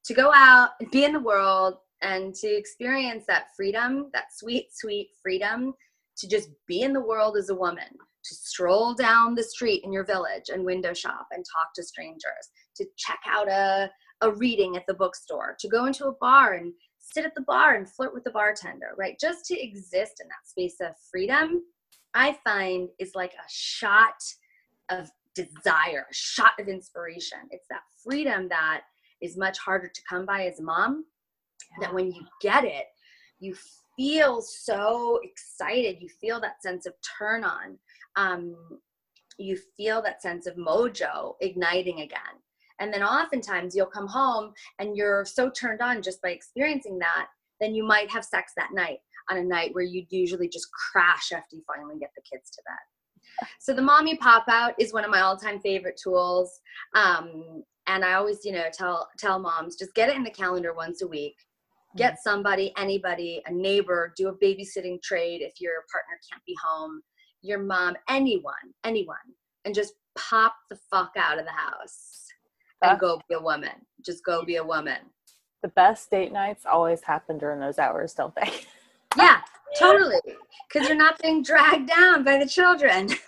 [0.06, 4.68] to go out and be in the world and to experience that freedom, that sweet,
[4.72, 5.74] sweet freedom
[6.18, 7.88] to just be in the world as a woman,
[8.24, 12.24] to stroll down the street in your village and window shop and talk to strangers,
[12.76, 13.90] to check out a,
[14.22, 17.76] a reading at the bookstore, to go into a bar and sit at the bar
[17.76, 19.18] and flirt with the bartender, right?
[19.20, 21.62] Just to exist in that space of freedom
[22.18, 24.16] I find is like a shot
[24.90, 27.38] of desire, a shot of inspiration.
[27.52, 28.82] It's that freedom that
[29.22, 31.06] is much harder to come by as a mom.
[31.80, 31.88] Yeah.
[31.88, 32.86] That when you get it,
[33.40, 33.56] you
[33.96, 35.98] feel so excited.
[36.00, 37.78] You feel that sense of turn on.
[38.16, 38.56] Um,
[39.38, 42.42] you feel that sense of mojo igniting again.
[42.80, 47.28] And then oftentimes you'll come home and you're so turned on just by experiencing that,
[47.62, 49.00] then you might have sex that night
[49.30, 52.62] on a night where you'd usually just crash after you finally get the kids to
[52.66, 53.48] bed.
[53.60, 56.60] So the mommy pop out is one of my all-time favorite tools.
[56.96, 60.74] Um, and I always, you know, tell tell moms just get it in the calendar
[60.74, 61.36] once a week.
[61.96, 62.18] Get mm.
[62.24, 67.02] somebody, anybody, a neighbor, do a babysitting trade if your partner can't be home,
[67.42, 69.18] your mom, anyone, anyone,
[69.66, 72.28] and just pop the fuck out of the house
[72.82, 73.72] and go be a woman.
[74.06, 74.98] Just go be a woman.
[75.62, 78.52] The best date nights always happen during those hours, don't they?
[79.16, 79.42] yeah,
[79.80, 80.20] totally.
[80.68, 83.10] Because you're not being dragged down by the children.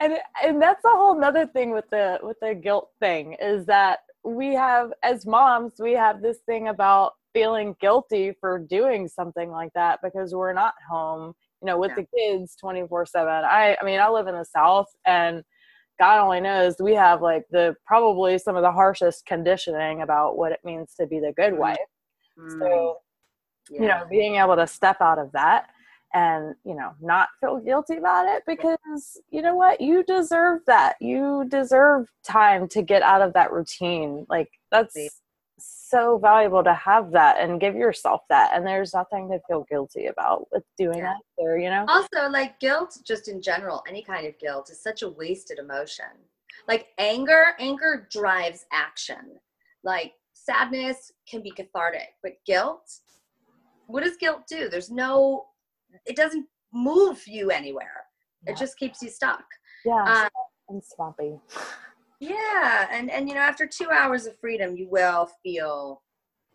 [0.00, 4.00] and and that's a whole nother thing with the with the guilt thing is that
[4.24, 9.72] we have as moms we have this thing about feeling guilty for doing something like
[9.74, 12.04] that because we're not home you know with yeah.
[12.04, 15.42] the kids 24 7 i i mean i live in the south and
[15.98, 20.52] god only knows we have like the probably some of the harshest conditioning about what
[20.52, 21.58] it means to be the good mm.
[21.58, 21.76] wife
[22.38, 22.58] mm.
[22.58, 22.98] so
[23.70, 23.80] yeah.
[23.80, 25.68] you know being able to step out of that
[26.14, 29.80] and you know not feel guilty about it because you know what?
[29.80, 30.96] You deserve that.
[31.00, 34.26] You deserve time to get out of that routine.
[34.28, 34.96] Like that's
[35.58, 38.52] so valuable to have that and give yourself that.
[38.54, 41.04] And there's nothing to feel guilty about with doing yeah.
[41.04, 41.84] that there you know?
[41.88, 46.06] Also like guilt just in general any kind of guilt is such a wasted emotion.
[46.68, 49.38] Like anger anger drives action.
[49.84, 50.12] Like
[50.44, 52.88] sadness can be cathartic but guilt
[53.92, 54.68] what does guilt do?
[54.68, 55.46] There's no
[56.06, 58.04] it doesn't move you anywhere.
[58.44, 58.52] Yeah.
[58.52, 59.44] it just keeps you stuck.
[59.84, 60.02] Yeah.
[60.02, 60.28] Um,
[60.68, 61.38] and swampy.
[62.20, 66.02] Yeah and and you know after two hours of freedom you will feel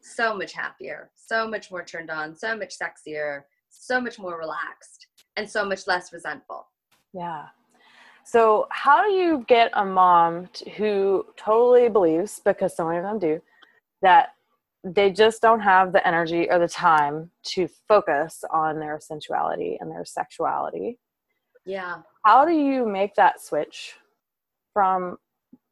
[0.02, 5.08] so much happier so much more turned on so much sexier so much more relaxed
[5.36, 6.68] and so much less resentful.
[7.14, 7.48] Yeah.
[8.24, 13.20] So how do you get a mom who totally believes because so many of them
[13.20, 13.42] do
[14.02, 14.30] that
[14.84, 19.92] they just don't have the energy or the time to focus on their sensuality and
[19.92, 21.00] their sexuality.
[21.66, 21.98] Yeah.
[22.24, 23.96] How do you make that switch
[24.74, 25.18] from,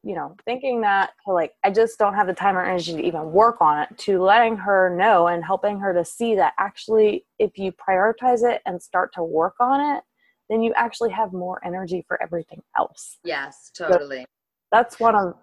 [0.03, 3.01] you know, thinking that to like, I just don't have the time or energy to
[3.01, 7.25] even work on it, to letting her know and helping her to see that actually,
[7.39, 10.03] if you prioritize it and start to work on it,
[10.49, 13.17] then you actually have more energy for everything else.
[13.23, 14.21] Yes, totally.
[14.21, 14.25] So
[14.71, 15.35] that's one of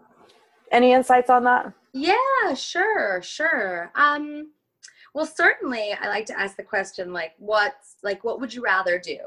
[0.72, 1.72] any insights on that?
[1.92, 3.92] Yeah, sure, sure.
[3.94, 4.50] Um,
[5.14, 8.98] well, certainly, I like to ask the question like, what's like, what would you rather
[8.98, 9.18] do?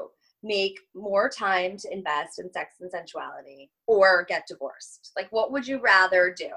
[0.42, 5.12] Make more time to invest in sex and sensuality, or get divorced?
[5.16, 6.50] Like, what would you rather do?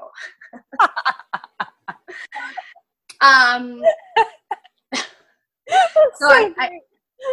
[3.21, 3.83] um,
[4.95, 6.71] so I, I,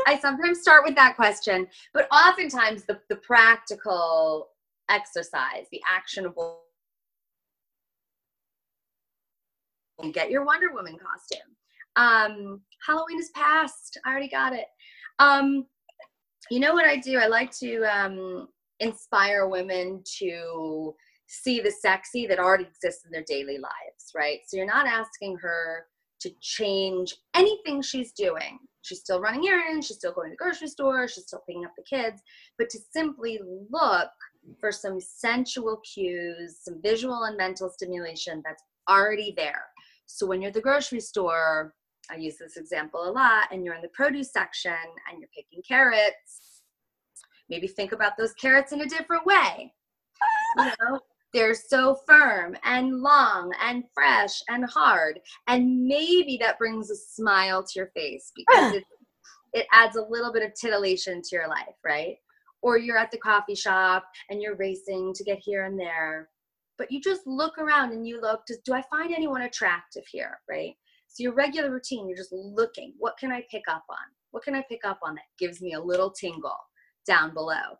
[0.07, 4.49] I sometimes start with that question, but oftentimes the the practical
[4.89, 6.64] exercise, the actionable
[9.99, 11.55] and get your Wonder Woman costume.
[11.95, 13.97] Um, Halloween is past.
[14.05, 14.65] I already got it.
[15.19, 15.65] Um,
[16.51, 17.17] you know what I do?
[17.17, 18.47] I like to um,
[18.79, 20.93] inspire women to
[21.27, 24.39] see the sexy that already exists in their daily lives, right?
[24.47, 25.85] So you're not asking her
[26.21, 28.59] to change anything she's doing.
[28.83, 31.71] She's still running errands, she's still going to the grocery store, she's still picking up
[31.75, 32.21] the kids,
[32.59, 33.39] but to simply
[33.71, 34.09] look
[34.59, 39.63] for some sensual cues, some visual and mental stimulation that's already there.
[40.05, 41.73] So when you're at the grocery store,
[42.09, 45.63] I use this example a lot, and you're in the produce section and you're picking
[45.67, 46.61] carrots,
[47.49, 49.73] maybe think about those carrots in a different way.
[50.57, 50.99] You know,
[51.33, 55.19] they're so firm and long and fresh and hard.
[55.47, 58.83] And maybe that brings a smile to your face because it,
[59.53, 62.15] it adds a little bit of titillation to your life, right?
[62.61, 66.29] Or you're at the coffee shop and you're racing to get here and there
[66.77, 70.75] but you just look around and you look do i find anyone attractive here right?
[71.07, 73.97] So your regular routine you're just looking what can i pick up on?
[74.31, 76.57] What can i pick up on that gives me a little tingle
[77.07, 77.79] down below?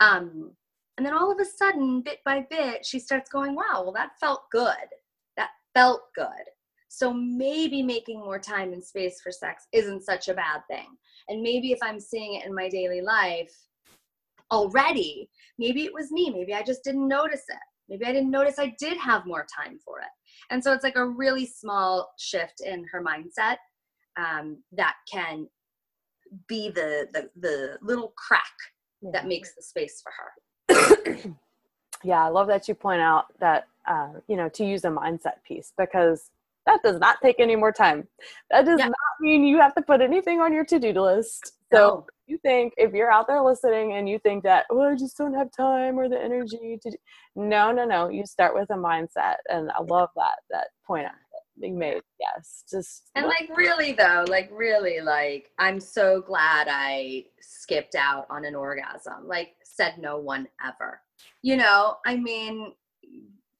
[0.00, 0.52] Um,
[0.96, 4.18] and then all of a sudden bit by bit she starts going wow well that
[4.20, 4.88] felt good.
[5.36, 6.26] That felt good.
[6.88, 10.86] So maybe making more time and space for sex isn't such a bad thing.
[11.28, 13.52] And maybe if i'm seeing it in my daily life
[14.50, 15.28] already
[15.58, 18.74] maybe it was me maybe i just didn't notice it Maybe I didn't notice I
[18.78, 20.08] did have more time for it.
[20.50, 23.56] And so it's like a really small shift in her mindset
[24.16, 25.48] um, that can
[26.48, 28.42] be the, the, the little crack
[29.02, 29.10] yeah.
[29.12, 31.34] that makes the space for her.
[32.04, 35.42] yeah, I love that you point out that, uh, you know, to use a mindset
[35.46, 36.30] piece because
[36.66, 38.08] that does not take any more time.
[38.50, 38.86] That does yeah.
[38.86, 41.52] not mean you have to put anything on your to-do list.
[41.72, 42.06] So no.
[42.26, 45.34] you think if you're out there listening and you think that, oh, I just don't
[45.34, 46.96] have time or the energy to do
[47.36, 48.08] no, no, no.
[48.08, 49.36] You start with a mindset.
[49.48, 51.06] And I love that that point
[51.60, 52.00] being made.
[52.20, 52.64] Yes.
[52.70, 58.44] Just And like really though, like really like I'm so glad I skipped out on
[58.44, 59.26] an orgasm.
[59.26, 61.00] Like said no one ever.
[61.42, 62.72] You know, I mean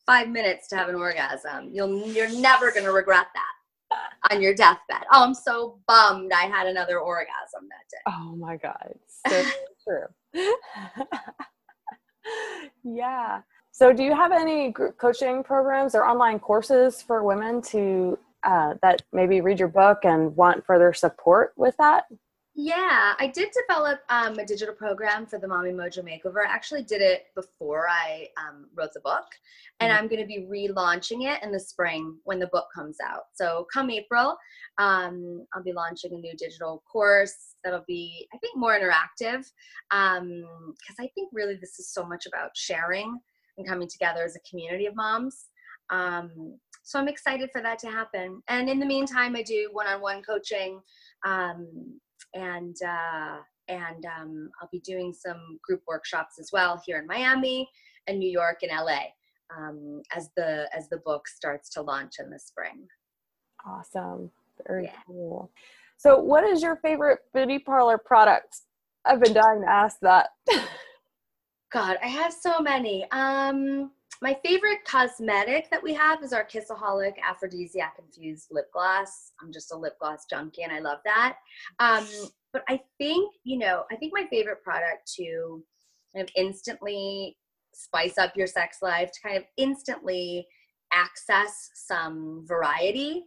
[0.06, 1.70] five minutes to have an orgasm.
[1.72, 5.02] You'll you're never gonna regret that on your deathbed.
[5.12, 7.98] Oh, I'm so bummed I had another orgasm that day.
[8.06, 8.94] Oh my god,
[9.26, 9.44] so
[9.84, 10.44] true.
[12.84, 13.40] yeah.
[13.70, 18.74] So, do you have any group coaching programs or online courses for women to uh,
[18.82, 22.04] that maybe read your book and want further support with that?
[22.56, 26.46] Yeah, I did develop um, a digital program for the Mommy Mojo Makeover.
[26.46, 29.24] I actually did it before I um, wrote the book,
[29.80, 30.02] and mm-hmm.
[30.02, 33.22] I'm going to be relaunching it in the spring when the book comes out.
[33.34, 34.36] So, come April,
[34.78, 39.44] um, I'll be launching a new digital course that'll be, I think, more interactive
[39.90, 40.44] because um,
[41.00, 43.18] I think really this is so much about sharing
[43.58, 45.46] and coming together as a community of moms.
[45.90, 48.42] Um, so I'm excited for that to happen.
[48.48, 50.80] And in the meantime, I do one-on-one coaching,
[51.26, 51.98] um,
[52.34, 57.68] and uh, and um, I'll be doing some group workshops as well here in Miami
[58.06, 59.00] and New York and LA
[59.56, 62.86] um, as the as the book starts to launch in the spring.
[63.66, 64.30] Awesome,
[64.66, 64.98] very yeah.
[65.06, 65.50] cool.
[65.96, 68.60] So, what is your favorite Booty Parlor product?
[69.04, 70.30] I've been dying to ask that.
[71.72, 73.06] God, I have so many.
[73.10, 73.90] Um,
[74.22, 79.32] my favorite cosmetic that we have is our Kissaholic Aphrodisiac Infused Lip Gloss.
[79.42, 81.36] I'm just a lip gloss junkie and I love that.
[81.78, 82.06] Um,
[82.52, 85.62] but I think, you know, I think my favorite product to
[86.14, 87.36] kind of instantly
[87.74, 90.46] spice up your sex life, to kind of instantly
[90.92, 93.24] access some variety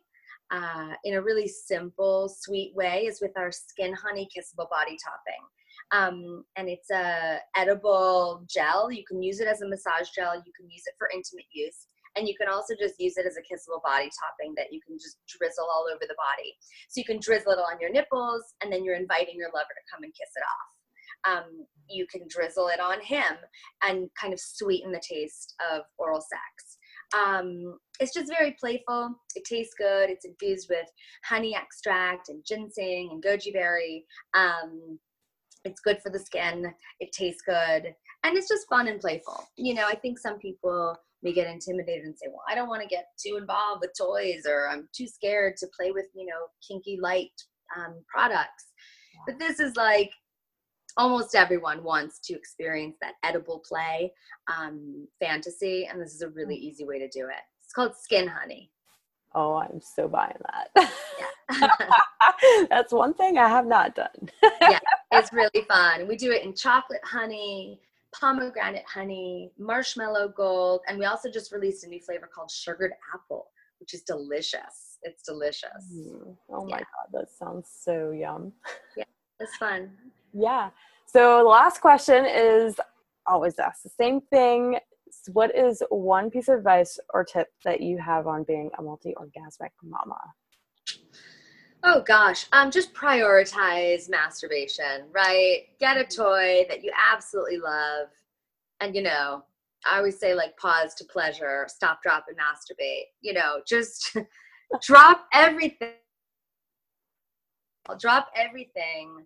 [0.52, 5.44] uh, in a really simple, sweet way is with our Skin Honey Kissable Body Topping.
[5.92, 8.92] Um, and it's a edible gel.
[8.92, 10.36] You can use it as a massage gel.
[10.36, 11.88] You can use it for intimate use.
[12.16, 14.98] And you can also just use it as a kissable body topping that you can
[14.98, 16.58] just drizzle all over the body.
[16.90, 19.90] So you can drizzle it on your nipples, and then you're inviting your lover to
[19.94, 20.74] come and kiss it off.
[21.26, 23.38] Um, you can drizzle it on him
[23.84, 26.78] and kind of sweeten the taste of oral sex.
[27.16, 29.16] Um, it's just very playful.
[29.36, 30.10] It tastes good.
[30.10, 30.88] It's infused with
[31.26, 34.06] honey extract and ginseng and goji berry.
[34.34, 35.00] Um,
[35.68, 36.74] it's good for the skin.
[37.00, 37.94] It tastes good.
[38.24, 39.48] And it's just fun and playful.
[39.58, 42.82] You know, I think some people may get intimidated and say, well, I don't want
[42.82, 46.48] to get too involved with toys or I'm too scared to play with, you know,
[46.68, 47.32] kinky light
[47.76, 48.66] um, products.
[49.26, 50.12] But this is like
[50.96, 54.12] almost everyone wants to experience that edible play
[54.48, 55.88] um, fantasy.
[55.92, 56.62] And this is a really mm.
[56.62, 57.44] easy way to do it.
[57.64, 58.72] It's called Skin Honey.
[59.36, 60.92] Oh, I'm so buying that.
[61.52, 61.70] Yeah.
[62.70, 64.30] That's one thing I have not done.
[64.62, 64.80] yeah,
[65.12, 66.08] it's really fun.
[66.08, 67.80] We do it in chocolate honey,
[68.14, 73.48] pomegranate honey, marshmallow gold, and we also just released a new flavor called sugared apple,
[73.80, 74.98] which is delicious.
[75.04, 75.94] It's delicious.
[75.94, 76.36] Mm.
[76.50, 76.84] Oh my yeah.
[76.84, 78.54] god, that sounds so yum.
[78.96, 79.04] Yeah,
[79.40, 79.92] it's fun.
[80.34, 80.70] yeah.
[81.06, 82.76] So the last question is
[83.26, 84.78] always ask the same thing
[85.34, 89.72] what is one piece of advice or tip that you have on being a multi-orgasmic
[89.84, 90.20] mama?
[91.84, 95.64] Oh gosh, um, just prioritize masturbation, right?
[95.80, 98.08] Get a toy that you absolutely love,
[98.82, 99.44] and you know,
[99.86, 103.06] I always say like pause to pleasure, stop, drop, and masturbate.
[103.22, 104.18] You know, just
[104.82, 105.94] drop everything.
[107.88, 109.26] I'll drop everything,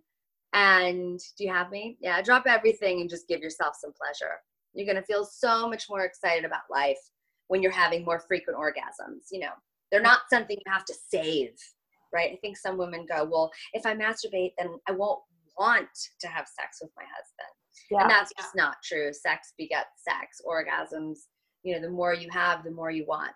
[0.52, 1.96] and do you have me?
[2.00, 4.36] Yeah, drop everything and just give yourself some pleasure.
[4.74, 6.98] You're going to feel so much more excited about life
[7.48, 9.26] when you're having more frequent orgasms.
[9.30, 9.52] You know,
[9.90, 11.54] they're not something you have to save,
[12.12, 12.32] right?
[12.32, 15.20] I think some women go, well, if I masturbate, then I won't
[15.58, 15.88] want
[16.20, 17.54] to have sex with my husband.
[17.90, 18.02] Yeah.
[18.02, 19.12] And that's just not true.
[19.12, 21.18] Sex begets sex, orgasms.
[21.62, 23.32] You know, the more you have, the more you want.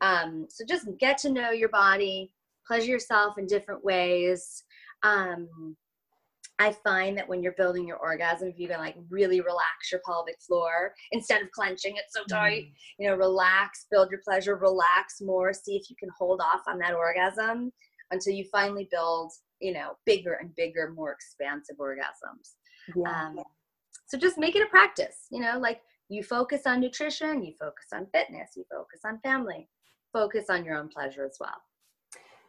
[0.00, 2.32] Um, so just get to know your body,
[2.66, 4.64] pleasure yourself in different ways.
[5.02, 5.76] Um,
[6.58, 10.00] I find that when you're building your orgasm, if you can like really relax your
[10.04, 12.72] pelvic floor instead of clenching it so tight, mm.
[12.98, 16.78] you know, relax, build your pleasure, relax more, see if you can hold off on
[16.78, 17.70] that orgasm
[18.10, 22.54] until you finally build, you know, bigger and bigger, more expansive orgasms.
[22.96, 23.26] Yeah.
[23.26, 23.38] Um,
[24.06, 27.86] so just make it a practice, you know, like you focus on nutrition, you focus
[27.92, 29.68] on fitness, you focus on family,
[30.12, 31.60] focus on your own pleasure as well.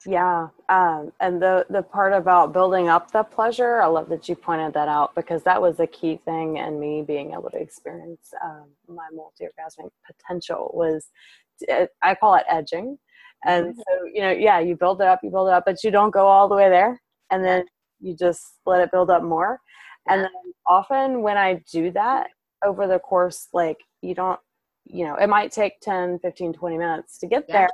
[0.05, 4.35] Yeah, um, and the the part about building up the pleasure, I love that you
[4.35, 8.33] pointed that out because that was a key thing in me being able to experience
[8.41, 11.07] um, my multi orgasmic potential was,
[12.01, 12.97] I call it edging,
[13.45, 13.79] And mm-hmm.
[13.79, 16.11] so, you know, yeah, you build it up, you build it up, but you don't
[16.11, 17.01] go all the way there.
[17.31, 17.65] And then
[17.99, 19.59] you just let it build up more.
[20.07, 20.13] Yeah.
[20.13, 20.31] And then
[20.67, 22.27] often when I do that
[22.65, 24.39] over the course, like you don't,
[24.85, 27.53] you know, it might take 10, 15, 20 minutes to get yeah.
[27.53, 27.69] there.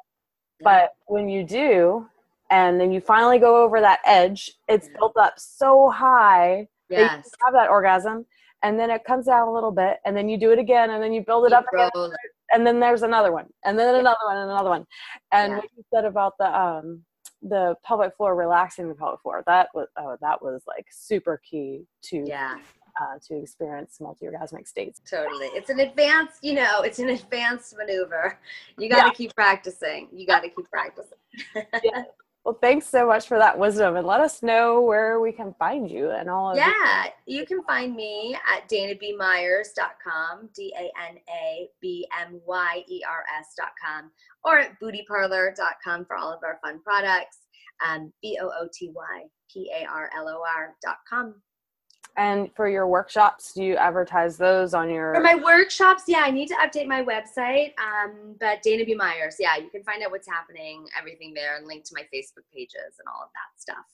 [0.59, 0.63] Yeah.
[0.63, 2.07] But when you do,
[2.49, 7.09] and then you finally go over that edge, it's built up so high yes.
[7.09, 8.25] that you have that orgasm.
[8.63, 11.03] And then it comes down a little bit, and then you do it again, and
[11.03, 11.91] then you build it up again,
[12.51, 14.87] and then there's another one, and then another one, and another one.
[15.31, 17.03] And what you said about the um,
[17.41, 21.85] the pelvic floor relaxing the pelvic floor that was oh that was like super key
[22.01, 22.57] to yeah
[22.99, 28.39] uh, to experience multi-orgasmic states totally it's an advanced you know it's an advanced maneuver
[28.77, 29.13] you got to yeah.
[29.13, 31.17] keep practicing you got to keep practicing
[31.83, 32.03] yeah.
[32.45, 35.89] Well, thanks so much for that wisdom and let us know where we can find
[35.89, 41.67] you and all of Yeah, you can find me at danabmyers.com, D A N A
[41.81, 44.11] B M Y E R S.com,
[44.43, 47.39] or at bootyparlor.com for all of our fun products,
[47.83, 51.41] um, B O O T Y P A R L O R.com.
[52.17, 55.13] And for your workshops, do you advertise those on your?
[55.13, 57.73] For my workshops, yeah, I need to update my website.
[57.77, 58.95] Um, but Dana B.
[58.95, 62.45] Myers, yeah, you can find out what's happening, everything there, and link to my Facebook
[62.53, 63.85] pages and all of that stuff.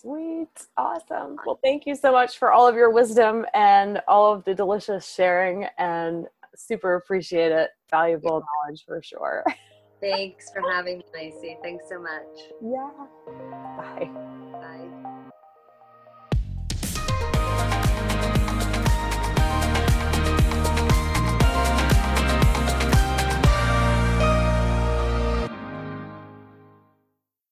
[0.00, 0.68] Sweet.
[0.76, 1.38] Awesome.
[1.44, 5.12] Well, thank you so much for all of your wisdom and all of the delicious
[5.12, 7.70] sharing and super appreciate it.
[7.90, 9.44] Valuable knowledge for sure.
[10.00, 11.56] Thanks for having me, Lacey.
[11.62, 12.52] Thanks so much.
[12.62, 12.90] Yeah.
[13.76, 14.25] Bye.